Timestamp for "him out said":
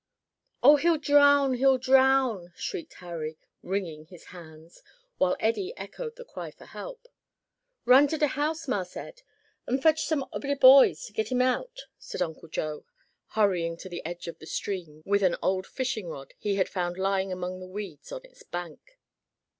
11.31-12.19